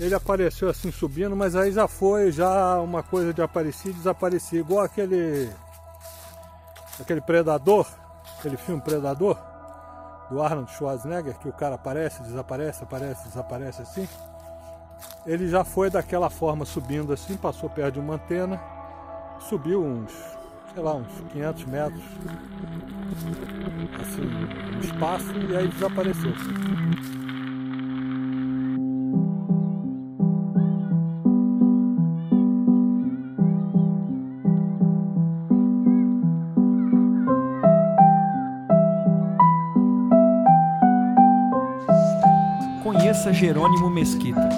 ele 0.00 0.14
apareceu 0.14 0.70
assim 0.70 0.90
subindo, 0.90 1.36
mas 1.36 1.54
aí 1.54 1.70
já 1.70 1.86
foi 1.86 2.32
já 2.32 2.80
uma 2.80 3.02
coisa 3.02 3.34
de 3.34 3.42
aparecer 3.42 3.90
e 3.90 3.92
desaparecer, 3.92 4.60
igual 4.60 4.82
aquele 4.82 5.50
aquele 6.98 7.20
Predador, 7.20 7.86
aquele 8.38 8.56
filme 8.56 8.80
Predador 8.80 9.36
do 10.30 10.40
Arnold 10.40 10.72
Schwarzenegger, 10.72 11.38
que 11.38 11.48
o 11.48 11.52
cara 11.52 11.74
aparece, 11.74 12.22
desaparece, 12.22 12.82
aparece, 12.82 13.28
desaparece 13.28 13.82
assim. 13.82 14.08
Ele 15.26 15.48
já 15.48 15.64
foi 15.64 15.90
daquela 15.90 16.30
forma 16.30 16.64
subindo 16.64 17.12
assim, 17.12 17.36
passou 17.36 17.68
perto 17.68 17.94
de 17.94 18.00
uma 18.00 18.14
antena, 18.14 18.58
subiu 19.48 19.84
uns, 19.84 20.12
sei 20.72 20.82
lá, 20.82 20.94
uns 20.94 21.08
500 21.30 21.64
metros 21.66 22.02
assim, 24.00 24.22
no 24.22 24.80
espaço 24.80 25.32
e 25.50 25.56
aí 25.56 25.68
desapareceu. 25.68 26.32
Conheça 43.10 43.32
Jerônimo 43.32 43.90
Mesquita. 43.90 44.48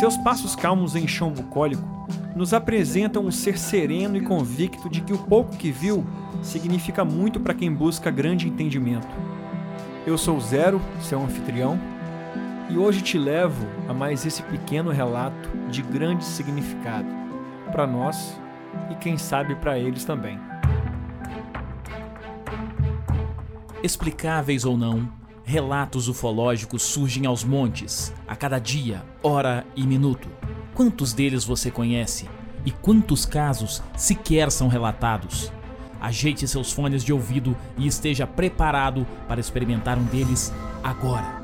Seus 0.00 0.16
passos 0.16 0.56
calmos 0.56 0.96
em 0.96 1.06
chão 1.06 1.30
bucólico 1.30 2.08
nos 2.34 2.52
apresentam 2.52 3.24
um 3.24 3.30
ser 3.30 3.56
sereno 3.56 4.16
e 4.16 4.20
convicto 4.20 4.90
de 4.90 5.00
que 5.00 5.12
o 5.12 5.18
pouco 5.18 5.56
que 5.56 5.70
viu 5.70 6.04
significa 6.42 7.04
muito 7.04 7.38
para 7.38 7.54
quem 7.54 7.72
busca 7.72 8.10
grande 8.10 8.48
entendimento. 8.48 9.06
Eu 10.04 10.18
sou 10.18 10.40
Zero, 10.40 10.82
seu 11.00 11.22
anfitrião, 11.22 11.78
e 12.68 12.76
hoje 12.76 13.00
te 13.00 13.16
levo 13.16 13.64
a 13.88 13.94
mais 13.94 14.26
esse 14.26 14.42
pequeno 14.42 14.90
relato 14.90 15.48
de 15.70 15.82
grande 15.82 16.24
significado 16.24 17.06
para 17.70 17.86
nós 17.86 18.36
e 18.90 18.96
quem 18.96 19.16
sabe 19.16 19.54
para 19.54 19.78
eles 19.78 20.04
também. 20.04 20.36
Explicáveis 23.84 24.64
ou 24.64 24.76
não, 24.76 25.21
relatos 25.52 26.08
ufológicos 26.08 26.82
surgem 26.82 27.26
aos 27.26 27.44
montes, 27.44 28.10
a 28.26 28.34
cada 28.34 28.58
dia, 28.58 29.04
hora 29.22 29.66
e 29.76 29.86
minuto. 29.86 30.26
Quantos 30.74 31.12
deles 31.12 31.44
você 31.44 31.70
conhece? 31.70 32.26
E 32.64 32.70
quantos 32.70 33.26
casos 33.26 33.82
sequer 33.94 34.50
são 34.50 34.66
relatados? 34.66 35.52
Ajeite 36.00 36.48
seus 36.48 36.72
fones 36.72 37.04
de 37.04 37.12
ouvido 37.12 37.54
e 37.76 37.86
esteja 37.86 38.26
preparado 38.26 39.06
para 39.28 39.40
experimentar 39.40 39.98
um 39.98 40.04
deles 40.04 40.50
agora. 40.82 41.42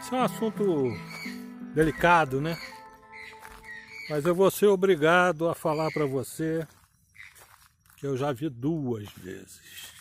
Isso 0.00 0.12
é 0.12 0.18
um 0.18 0.22
assunto 0.22 0.92
delicado, 1.72 2.40
né? 2.40 2.58
Mas 4.10 4.26
eu 4.26 4.34
vou 4.34 4.50
ser 4.50 4.66
obrigado 4.66 5.48
a 5.48 5.54
falar 5.54 5.88
para 5.92 6.04
você 6.04 6.66
que 8.02 8.06
eu 8.08 8.16
já 8.16 8.32
vi 8.32 8.48
duas 8.48 9.08
vezes. 9.10 9.92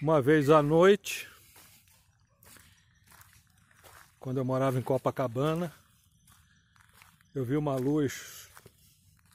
Uma 0.00 0.22
vez 0.22 0.48
à 0.48 0.62
noite, 0.62 1.28
quando 4.18 4.38
eu 4.38 4.44
morava 4.44 4.78
em 4.78 4.82
Copacabana, 4.82 5.70
eu 7.34 7.44
vi 7.44 7.54
uma 7.54 7.76
luz 7.76 8.48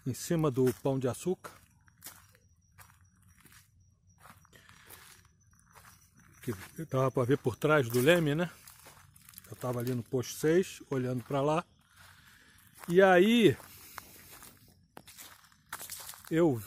em 0.08 0.14
cima 0.16 0.50
do 0.50 0.74
pão 0.82 0.98
de 0.98 1.08
açúcar. 1.08 1.52
Que 6.42 6.56
estava 6.82 7.12
para 7.12 7.26
ver 7.26 7.38
por 7.38 7.56
trás 7.56 7.88
do 7.88 8.02
leme, 8.02 8.34
né? 8.34 8.50
Eu 9.46 9.54
estava 9.54 9.82
ali 9.82 9.94
no 9.94 10.02
posto 10.02 10.34
6, 10.34 10.82
olhando 10.90 11.24
para 11.24 11.42
lá. 11.42 11.64
E 12.90 13.04
aí 13.04 13.56
eu, 16.32 16.62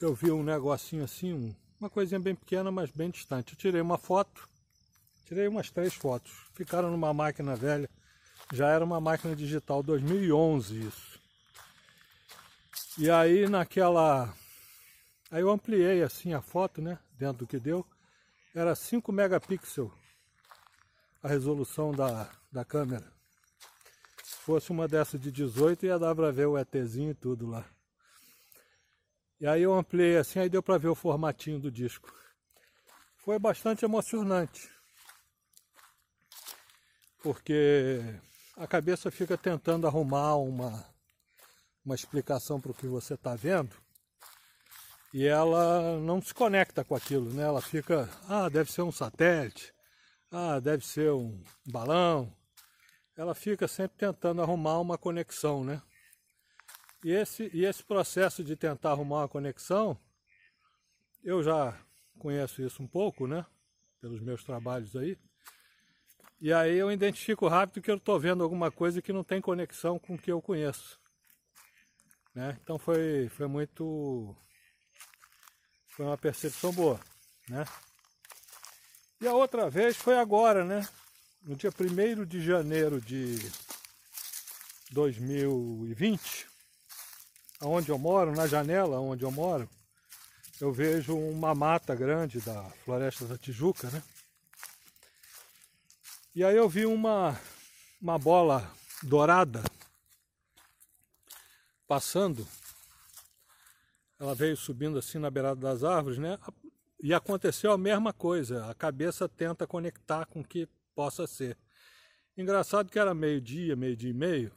eu 0.00 0.14
vi 0.14 0.30
um 0.30 0.42
negocinho 0.42 1.04
assim, 1.04 1.32
um, 1.32 1.54
uma 1.80 1.90
coisinha 1.90 2.20
bem 2.20 2.34
pequena, 2.34 2.70
mas 2.70 2.90
bem 2.90 3.10
distante. 3.10 3.52
Eu 3.52 3.58
tirei 3.58 3.80
uma 3.80 3.98
foto, 3.98 4.48
tirei 5.24 5.48
umas 5.48 5.70
três 5.70 5.94
fotos. 5.94 6.32
Ficaram 6.54 6.90
numa 6.90 7.12
máquina 7.12 7.56
velha, 7.56 7.88
já 8.52 8.68
era 8.68 8.84
uma 8.84 9.00
máquina 9.00 9.34
digital, 9.34 9.82
2011 9.82 10.86
isso. 10.86 11.20
E 12.96 13.10
aí 13.10 13.48
naquela... 13.48 14.32
Aí 15.30 15.42
eu 15.42 15.50
ampliei 15.50 16.02
assim 16.02 16.32
a 16.32 16.40
foto, 16.40 16.80
né, 16.80 16.98
dentro 17.18 17.38
do 17.38 17.46
que 17.46 17.58
deu. 17.58 17.84
Era 18.54 18.74
5 18.74 19.12
megapixels 19.12 19.92
a 21.22 21.28
resolução 21.28 21.92
da, 21.92 22.30
da 22.50 22.64
câmera. 22.64 23.04
Se 24.22 24.36
fosse 24.36 24.70
uma 24.70 24.88
dessa 24.88 25.18
de 25.18 25.30
18 25.30 25.86
ia 25.86 25.98
dar 25.98 26.14
para 26.14 26.30
ver 26.30 26.46
o 26.46 26.58
ETzinho 26.58 27.10
e 27.10 27.14
tudo 27.14 27.46
lá. 27.48 27.64
E 29.40 29.46
aí 29.46 29.62
eu 29.62 29.74
ampliei 29.74 30.16
assim, 30.16 30.40
aí 30.40 30.48
deu 30.48 30.62
para 30.62 30.78
ver 30.78 30.88
o 30.88 30.94
formatinho 30.94 31.60
do 31.60 31.70
disco. 31.70 32.12
Foi 33.18 33.38
bastante 33.38 33.84
emocionante. 33.84 34.68
Porque 37.22 38.00
a 38.56 38.66
cabeça 38.66 39.10
fica 39.10 39.36
tentando 39.36 39.86
arrumar 39.86 40.36
uma, 40.36 40.84
uma 41.84 41.94
explicação 41.94 42.60
para 42.60 42.72
o 42.72 42.74
que 42.74 42.86
você 42.86 43.14
está 43.14 43.36
vendo 43.36 43.76
e 45.12 45.26
ela 45.26 45.98
não 46.00 46.20
se 46.20 46.34
conecta 46.34 46.84
com 46.84 46.94
aquilo, 46.94 47.32
né? 47.32 47.44
Ela 47.44 47.62
fica, 47.62 48.08
ah, 48.28 48.48
deve 48.48 48.70
ser 48.70 48.82
um 48.82 48.92
satélite, 48.92 49.72
ah, 50.30 50.60
deve 50.60 50.86
ser 50.86 51.12
um 51.12 51.42
balão. 51.66 52.32
Ela 53.16 53.34
fica 53.34 53.66
sempre 53.66 53.96
tentando 53.96 54.42
arrumar 54.42 54.78
uma 54.78 54.98
conexão, 54.98 55.64
né? 55.64 55.82
E 57.04 57.12
esse, 57.12 57.50
e 57.52 57.64
esse 57.64 57.84
processo 57.84 58.42
de 58.42 58.56
tentar 58.56 58.90
arrumar 58.90 59.18
uma 59.18 59.28
conexão, 59.28 59.98
eu 61.22 61.42
já 61.42 61.78
conheço 62.18 62.62
isso 62.62 62.82
um 62.82 62.86
pouco, 62.86 63.26
né? 63.26 63.46
Pelos 64.00 64.20
meus 64.20 64.42
trabalhos 64.42 64.96
aí. 64.96 65.16
E 66.40 66.52
aí 66.52 66.76
eu 66.76 66.90
identifico 66.90 67.48
rápido 67.48 67.82
que 67.82 67.90
eu 67.90 67.96
estou 67.96 68.18
vendo 68.18 68.44
alguma 68.44 68.70
coisa 68.70 69.02
que 69.02 69.12
não 69.12 69.24
tem 69.24 69.40
conexão 69.40 69.98
com 69.98 70.14
o 70.14 70.18
que 70.18 70.30
eu 70.30 70.40
conheço. 70.40 71.00
Né? 72.34 72.56
Então 72.62 72.78
foi, 72.78 73.28
foi 73.30 73.48
muito. 73.48 74.36
Foi 75.88 76.06
uma 76.06 76.16
percepção 76.16 76.72
boa. 76.72 77.00
Né? 77.48 77.64
E 79.20 79.26
a 79.26 79.34
outra 79.34 79.68
vez 79.68 79.96
foi 79.96 80.16
agora, 80.16 80.64
né? 80.64 80.86
No 81.42 81.56
dia 81.56 81.70
1 81.70 82.24
de 82.24 82.40
janeiro 82.40 83.00
de 83.00 83.36
2020, 84.92 86.46
onde 87.62 87.90
eu 87.90 87.98
moro, 87.98 88.32
na 88.32 88.46
janela 88.46 89.00
onde 89.00 89.24
eu 89.24 89.30
moro, 89.30 89.68
eu 90.60 90.72
vejo 90.72 91.16
uma 91.16 91.54
mata 91.54 91.94
grande 91.94 92.40
da 92.40 92.64
Floresta 92.84 93.26
da 93.26 93.38
Tijuca, 93.38 93.88
né? 93.90 94.02
E 96.34 96.44
aí 96.44 96.56
eu 96.56 96.68
vi 96.68 96.86
uma, 96.86 97.38
uma 98.00 98.18
bola 98.18 98.70
dourada 99.02 99.62
passando. 101.86 102.46
Ela 104.20 104.34
veio 104.34 104.56
subindo 104.56 104.98
assim 104.98 105.18
na 105.18 105.30
beirada 105.30 105.60
das 105.60 105.84
árvores, 105.84 106.18
né? 106.18 106.38
E 107.00 107.14
aconteceu 107.14 107.72
a 107.72 107.78
mesma 107.78 108.12
coisa. 108.12 108.66
A 108.66 108.74
cabeça 108.74 109.28
tenta 109.28 109.66
conectar 109.66 110.26
com 110.26 110.40
o 110.40 110.44
que 110.44 110.68
possa 110.94 111.26
ser. 111.26 111.56
Engraçado 112.36 112.90
que 112.90 112.98
era 112.98 113.14
meio-dia, 113.14 113.76
meio-dia 113.76 114.10
e 114.10 114.14
meio. 114.14 114.52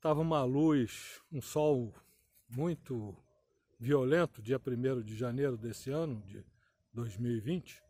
Tava 0.00 0.20
uma 0.20 0.44
luz, 0.44 1.20
um 1.32 1.40
sol 1.42 1.94
muito 2.48 3.16
violento, 3.78 4.42
dia 4.42 4.60
1 4.64 5.02
de 5.02 5.16
janeiro 5.16 5.56
desse 5.56 5.90
ano, 5.90 6.22
de 6.26 6.44
2020. 6.92 7.82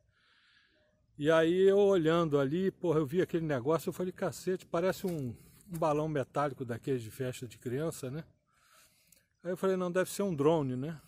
E 1.18 1.30
aí 1.30 1.68
eu 1.68 1.78
olhando 1.78 2.38
ali, 2.38 2.70
porra, 2.70 3.00
eu 3.00 3.06
vi 3.06 3.20
aquele 3.22 3.44
negócio, 3.44 3.88
eu 3.88 3.92
falei, 3.92 4.12
cacete, 4.12 4.66
parece 4.66 5.06
um, 5.06 5.34
um 5.72 5.78
balão 5.78 6.08
metálico 6.08 6.64
daqueles 6.64 7.02
de 7.02 7.10
festa 7.10 7.46
de 7.46 7.58
criança, 7.58 8.10
né? 8.10 8.24
Aí 9.42 9.50
eu 9.50 9.56
falei, 9.56 9.76
não, 9.76 9.90
deve 9.90 10.10
ser 10.10 10.22
um 10.22 10.34
drone, 10.34 10.76
né? 10.76 11.00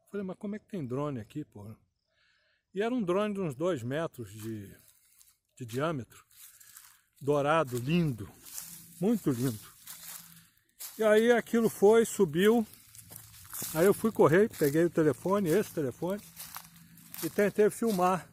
Eu 0.00 0.06
falei, 0.10 0.26
mas 0.26 0.36
como 0.36 0.56
é 0.56 0.58
que 0.58 0.66
tem 0.66 0.84
drone 0.84 1.20
aqui, 1.20 1.44
porra? 1.44 1.76
E 2.74 2.82
era 2.82 2.94
um 2.94 3.02
drone 3.02 3.34
de 3.34 3.40
uns 3.40 3.54
dois 3.54 3.82
metros 3.82 4.32
de, 4.32 4.74
de 5.56 5.66
diâmetro, 5.66 6.24
dourado, 7.20 7.78
lindo, 7.78 8.28
muito 9.00 9.30
lindo. 9.30 9.60
E 10.98 11.04
aí 11.04 11.30
aquilo 11.32 11.68
foi, 11.68 12.04
subiu, 12.04 12.66
aí 13.74 13.86
eu 13.86 13.94
fui 13.94 14.12
correr, 14.12 14.50
peguei 14.58 14.84
o 14.84 14.90
telefone, 14.90 15.50
esse 15.50 15.72
telefone, 15.72 16.20
e 17.22 17.30
tentei 17.30 17.70
filmar. 17.70 18.28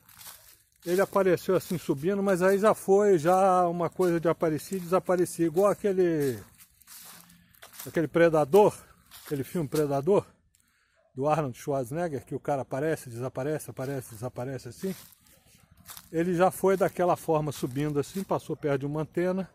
Ele 0.85 1.01
apareceu 1.01 1.55
assim 1.55 1.77
subindo, 1.77 2.23
mas 2.23 2.41
aí 2.41 2.57
já 2.57 2.73
foi 2.73 3.17
já 3.17 3.67
uma 3.67 3.89
coisa 3.89 4.19
de 4.19 4.27
aparecer 4.29 4.77
e 4.77 4.79
desaparecer, 4.79 5.45
igual 5.45 5.71
aquele 5.71 6.39
aquele 7.85 8.07
Predador, 8.07 8.75
aquele 9.25 9.43
filme 9.43 9.67
Predador, 9.67 10.25
do 11.13 11.27
Arnold 11.27 11.57
Schwarzenegger, 11.57 12.25
que 12.25 12.33
o 12.33 12.39
cara 12.39 12.61
aparece, 12.61 13.09
desaparece, 13.09 13.69
aparece, 13.69 14.13
desaparece 14.15 14.69
assim. 14.69 14.95
Ele 16.11 16.33
já 16.33 16.49
foi 16.49 16.77
daquela 16.77 17.15
forma 17.15 17.51
subindo 17.51 17.99
assim, 17.99 18.23
passou 18.23 18.55
perto 18.55 18.81
de 18.81 18.85
uma 18.85 19.01
antena, 19.01 19.49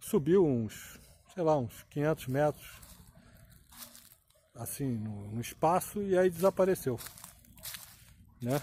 subiu 0.00 0.46
uns, 0.46 1.00
sei 1.34 1.42
lá, 1.42 1.58
uns 1.58 1.84
500 1.90 2.26
metros, 2.28 2.66
assim, 4.54 4.86
no, 4.86 5.28
no 5.32 5.40
espaço 5.40 6.00
e 6.02 6.16
aí 6.16 6.30
desapareceu, 6.30 6.98
né? 8.40 8.60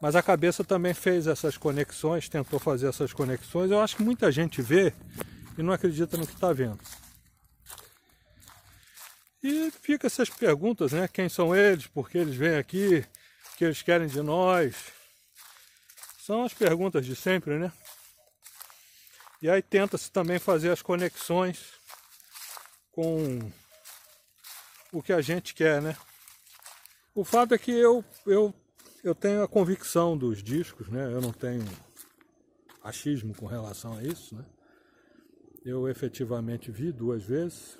Mas 0.00 0.14
a 0.14 0.22
cabeça 0.22 0.62
também 0.62 0.94
fez 0.94 1.26
essas 1.26 1.56
conexões, 1.56 2.28
tentou 2.28 2.58
fazer 2.58 2.86
essas 2.88 3.12
conexões. 3.12 3.70
Eu 3.70 3.80
acho 3.80 3.96
que 3.96 4.02
muita 4.02 4.30
gente 4.30 4.62
vê 4.62 4.92
e 5.56 5.62
não 5.62 5.72
acredita 5.72 6.16
no 6.16 6.26
que 6.26 6.34
está 6.34 6.52
vendo. 6.52 6.78
E 9.42 9.70
fica 9.70 10.06
essas 10.06 10.30
perguntas, 10.30 10.92
né? 10.92 11.08
Quem 11.08 11.28
são 11.28 11.54
eles? 11.54 11.86
Por 11.86 12.08
que 12.08 12.18
eles 12.18 12.36
vêm 12.36 12.56
aqui? 12.56 13.04
O 13.52 13.56
que 13.56 13.64
eles 13.64 13.82
querem 13.82 14.06
de 14.06 14.22
nós? 14.22 14.76
São 16.20 16.44
as 16.44 16.54
perguntas 16.54 17.04
de 17.04 17.16
sempre, 17.16 17.58
né? 17.58 17.72
E 19.42 19.48
aí 19.48 19.62
tenta-se 19.62 20.10
também 20.10 20.38
fazer 20.38 20.70
as 20.70 20.82
conexões 20.82 21.72
com 22.92 23.50
o 24.92 25.02
que 25.02 25.12
a 25.12 25.20
gente 25.20 25.54
quer, 25.54 25.82
né? 25.82 25.96
O 27.14 27.24
fato 27.24 27.54
é 27.54 27.58
que 27.58 27.72
eu, 27.72 28.04
eu, 28.26 28.54
eu 29.02 29.14
tenho 29.14 29.42
a 29.42 29.48
convicção 29.48 30.16
dos 30.16 30.42
discos, 30.42 30.88
né? 30.88 31.12
Eu 31.12 31.20
não 31.20 31.32
tenho 31.32 31.64
achismo 32.82 33.34
com 33.34 33.46
relação 33.46 33.96
a 33.96 34.02
isso, 34.02 34.34
né? 34.34 34.44
Eu 35.64 35.88
efetivamente 35.88 36.70
vi 36.70 36.92
duas 36.92 37.24
vezes, 37.24 37.78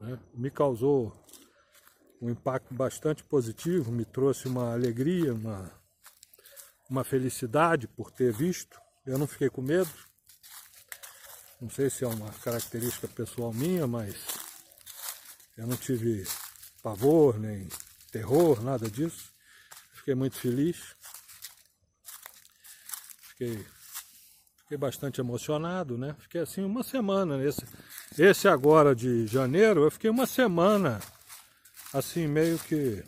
né? 0.00 0.18
me 0.34 0.50
causou 0.50 1.12
um 2.20 2.30
impacto 2.30 2.74
bastante 2.74 3.22
positivo, 3.22 3.92
me 3.92 4.04
trouxe 4.04 4.48
uma 4.48 4.72
alegria, 4.72 5.34
uma, 5.34 5.70
uma 6.90 7.04
felicidade 7.04 7.86
por 7.86 8.10
ter 8.10 8.32
visto. 8.32 8.80
Eu 9.06 9.18
não 9.18 9.26
fiquei 9.26 9.48
com 9.48 9.62
medo. 9.62 9.90
Não 11.60 11.70
sei 11.70 11.90
se 11.90 12.04
é 12.04 12.08
uma 12.08 12.30
característica 12.42 13.06
pessoal 13.06 13.52
minha, 13.52 13.86
mas 13.86 14.16
eu 15.56 15.66
não 15.66 15.76
tive 15.76 16.24
pavor, 16.82 17.38
nem 17.38 17.68
terror, 18.10 18.62
nada 18.62 18.90
disso. 18.90 19.30
Fiquei 19.92 20.14
muito 20.14 20.36
feliz. 20.36 20.96
Fiquei, 23.28 23.64
fiquei 24.62 24.78
bastante 24.78 25.20
emocionado, 25.20 25.96
né? 25.96 26.16
Fiquei 26.18 26.40
assim 26.40 26.64
uma 26.64 26.82
semana 26.82 27.36
nesse. 27.36 27.64
Esse 28.18 28.48
agora 28.48 28.94
de 28.94 29.26
janeiro, 29.26 29.84
eu 29.84 29.90
fiquei 29.90 30.10
uma 30.10 30.26
semana 30.26 31.00
assim 31.92 32.26
meio 32.26 32.58
que 32.58 33.04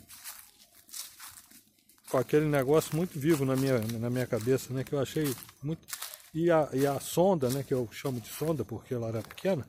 com 2.09 2.17
aquele 2.17 2.45
negócio 2.45 2.95
muito 2.95 3.17
vivo 3.17 3.45
na 3.45 3.55
minha, 3.55 3.79
na 3.79 4.09
minha 4.09 4.27
cabeça, 4.27 4.73
né? 4.73 4.83
Que 4.83 4.93
eu 4.93 4.99
achei 4.99 5.33
muito. 5.63 5.87
E 6.33 6.51
a, 6.51 6.69
e 6.73 6.85
a 6.85 6.99
sonda, 6.99 7.49
né? 7.49 7.63
Que 7.63 7.73
eu 7.73 7.89
chamo 7.91 8.19
de 8.19 8.27
sonda 8.27 8.63
porque 8.63 8.93
ela 8.93 9.07
era 9.07 9.21
pequena, 9.21 9.67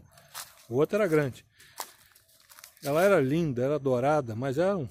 o 0.69 0.76
outro 0.76 0.96
era 0.96 1.06
grande. 1.06 1.44
Ela 2.82 3.02
era 3.02 3.20
linda, 3.20 3.62
era 3.62 3.79
dourada, 3.79 4.34
mas 4.34 4.58
era 4.58 4.76
um 4.76 4.88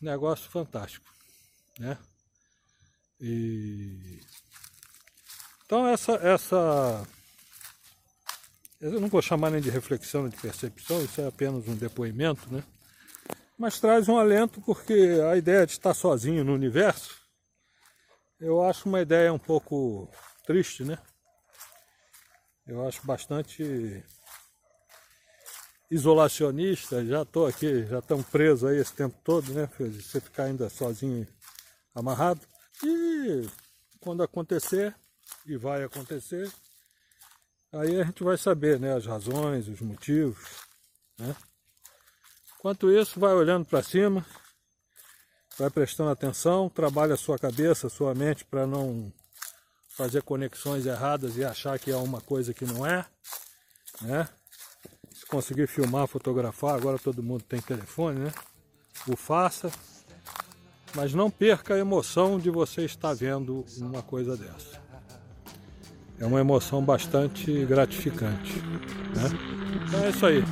negócio 0.00 0.48
fantástico, 0.50 1.06
né? 1.78 1.98
E 3.20 4.20
então 5.64 5.86
essa 5.86 6.12
essa 6.14 7.06
eu 8.80 9.00
não 9.00 9.08
vou 9.08 9.22
chamar 9.22 9.50
nem 9.50 9.60
de 9.60 9.70
reflexão 9.70 10.22
nem 10.22 10.30
de 10.30 10.36
percepção, 10.36 11.02
isso 11.02 11.20
é 11.20 11.26
apenas 11.26 11.66
um 11.68 11.76
depoimento, 11.76 12.52
né? 12.52 12.62
mas 13.62 13.78
traz 13.78 14.08
um 14.08 14.18
alento 14.18 14.60
porque 14.60 15.20
a 15.30 15.36
ideia 15.36 15.64
de 15.64 15.70
estar 15.70 15.94
sozinho 15.94 16.42
no 16.42 16.52
universo, 16.52 17.16
eu 18.40 18.60
acho 18.60 18.88
uma 18.88 19.00
ideia 19.00 19.32
um 19.32 19.38
pouco 19.38 20.10
triste, 20.44 20.82
né? 20.82 20.98
Eu 22.66 22.84
acho 22.84 23.06
bastante 23.06 24.02
isolacionista, 25.92 27.04
já 27.04 27.20
estou 27.20 27.46
aqui, 27.46 27.84
já 27.84 27.98
estão 27.98 28.22
presos 28.22 28.64
aí 28.64 28.78
esse 28.78 28.94
tempo 28.94 29.14
todo, 29.22 29.52
né? 29.52 29.68
Você 29.78 30.22
ficar 30.22 30.44
ainda 30.44 30.70
sozinho, 30.70 31.28
amarrado. 31.94 32.40
E 32.82 33.46
quando 34.00 34.22
acontecer, 34.22 34.94
e 35.44 35.54
vai 35.54 35.84
acontecer, 35.84 36.50
aí 37.70 38.00
a 38.00 38.04
gente 38.04 38.24
vai 38.24 38.38
saber, 38.38 38.80
né? 38.80 38.96
As 38.96 39.04
razões, 39.04 39.68
os 39.68 39.82
motivos, 39.82 40.38
né? 41.18 41.36
Enquanto 42.58 42.90
isso, 42.90 43.20
vai 43.20 43.34
olhando 43.34 43.66
para 43.66 43.82
cima, 43.82 44.24
vai 45.58 45.68
prestando 45.68 46.08
atenção, 46.08 46.70
trabalha 46.70 47.12
a 47.14 47.18
sua 47.18 47.38
cabeça, 47.38 47.88
a 47.88 47.90
sua 47.90 48.14
mente 48.14 48.46
para 48.46 48.66
não 48.66 49.12
fazer 49.90 50.22
conexões 50.22 50.86
erradas 50.86 51.36
e 51.36 51.44
achar 51.44 51.78
que 51.78 51.90
é 51.90 51.96
uma 51.96 52.22
coisa 52.22 52.54
que 52.54 52.64
não 52.64 52.86
é, 52.86 53.04
né? 54.00 54.26
Se 55.32 55.36
conseguir 55.36 55.66
filmar, 55.66 56.06
fotografar, 56.06 56.74
agora 56.74 56.98
todo 56.98 57.22
mundo 57.22 57.42
tem 57.48 57.58
telefone, 57.58 58.18
né? 58.20 58.30
O 59.08 59.16
faça, 59.16 59.72
mas 60.94 61.14
não 61.14 61.30
perca 61.30 61.72
a 61.72 61.78
emoção 61.78 62.38
de 62.38 62.50
você 62.50 62.84
estar 62.84 63.14
vendo 63.14 63.64
uma 63.78 64.02
coisa 64.02 64.36
dessa. 64.36 64.78
É 66.20 66.26
uma 66.26 66.38
emoção 66.38 66.84
bastante 66.84 67.64
gratificante, 67.64 68.60
né? 69.16 69.86
Então 69.88 70.04
é 70.04 70.10
isso 70.10 70.26
aí. 70.26 70.44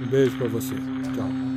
Um 0.00 0.06
beijo 0.06 0.38
para 0.38 0.46
você. 0.46 0.76
Tchau. 1.16 1.47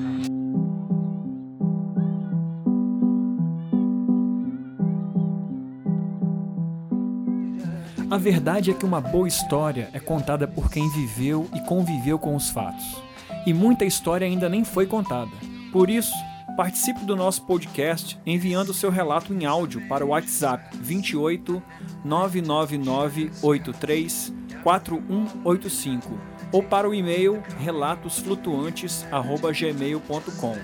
A 8.12 8.18
verdade 8.18 8.70
é 8.70 8.74
que 8.74 8.86
uma 8.86 9.00
boa 9.00 9.26
história 9.26 9.90
é 9.94 10.00
contada 10.00 10.46
por 10.46 10.70
quem 10.70 10.90
viveu 10.90 11.50
e 11.56 11.62
conviveu 11.62 12.20
com 12.20 12.36
os 12.36 12.50
fatos. 12.50 13.02
E 13.48 13.54
muita 13.54 13.86
história 13.86 14.28
ainda 14.28 14.50
nem 14.50 14.66
foi 14.66 14.86
contada. 14.86 15.32
Por 15.72 15.90
isso, 15.90 16.12
participe 16.58 17.06
do 17.06 17.16
nosso 17.16 17.44
podcast 17.44 18.20
enviando 18.26 18.74
seu 18.74 18.92
relato 18.92 19.34
em 19.34 19.46
áudio 19.46 19.88
para 19.88 20.06
o 20.06 20.10
WhatsApp 20.10 20.78
28 20.78 21.64
999 22.04 23.32
83 23.42 24.34
4185 24.62 26.20
ou 26.52 26.62
para 26.62 26.90
o 26.90 26.94
e-mail 26.94 27.42
relatosflutuantes@gmail.com. 27.60 30.58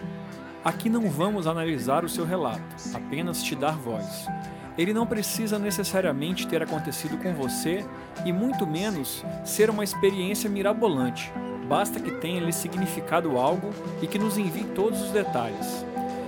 Aqui 0.65 0.89
não 0.89 1.09
vamos 1.09 1.47
analisar 1.47 2.03
o 2.03 2.09
seu 2.09 2.25
relato, 2.25 2.75
apenas 2.93 3.41
te 3.41 3.55
dar 3.55 3.77
voz. 3.77 4.27
Ele 4.77 4.93
não 4.93 5.07
precisa 5.07 5.57
necessariamente 5.57 6.47
ter 6.47 6.61
acontecido 6.61 7.17
com 7.17 7.33
você 7.33 7.83
e 8.23 8.31
muito 8.31 8.67
menos 8.67 9.25
ser 9.43 9.69
uma 9.69 9.83
experiência 9.83 10.49
mirabolante. 10.49 11.31
Basta 11.67 11.99
que 11.99 12.11
tenha 12.11 12.39
lhe 12.39 12.53
significado 12.53 13.37
algo 13.37 13.71
e 14.01 14.07
que 14.07 14.19
nos 14.19 14.37
envie 14.37 14.63
todos 14.63 15.01
os 15.01 15.11
detalhes. 15.11 15.85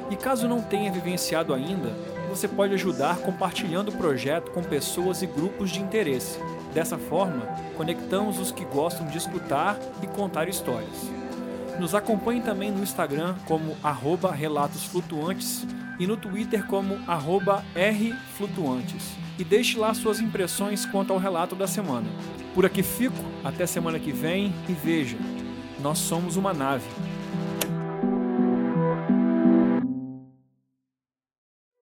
E 0.10 0.16
caso 0.16 0.48
não 0.48 0.62
tenha 0.62 0.92
vivenciado 0.92 1.54
ainda, 1.54 1.94
você 2.30 2.48
pode 2.48 2.74
ajudar 2.74 3.18
compartilhando 3.18 3.90
o 3.90 3.98
projeto 3.98 4.52
com 4.52 4.64
pessoas 4.64 5.22
e 5.22 5.28
grupos 5.28 5.70
de 5.70 5.80
interesse. 5.80 6.40
Dessa 6.74 6.98
forma, 6.98 7.46
conectamos 7.78 8.40
os 8.40 8.52
que 8.52 8.66
gostam 8.66 9.08
de 9.08 9.18
escutar 9.18 9.78
e 10.02 10.08
contar 10.08 10.50
histórias. 10.50 11.10
Nos 11.80 11.96
acompanhe 11.96 12.42
também 12.42 12.72
no 12.72 12.84
Instagram 12.84 13.36
como 13.46 13.76
arroba 13.84 14.32
Relatos 14.32 14.84
Flutuantes 14.86 15.66
e 16.00 16.08
no 16.08 16.18
Twitter 16.18 16.66
como 16.66 16.98
Rflutuantes. 17.76 19.18
E 19.38 19.44
deixe 19.44 19.78
lá 19.78 19.94
suas 19.94 20.20
impressões 20.20 20.86
quanto 20.86 21.14
ao 21.14 21.20
relato 21.20 21.56
da 21.56 21.68
semana. 21.68 22.08
Por 22.56 22.66
aqui 22.66 22.82
fico, 22.82 23.24
até 23.44 23.66
semana 23.66 24.00
que 24.00 24.12
vem 24.12 24.54
e 24.68 24.74
veja, 24.74 25.18
nós 25.82 26.00
somos 26.00 26.36
uma 26.36 26.54
nave 26.54 26.86